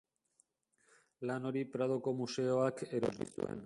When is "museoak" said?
2.25-2.87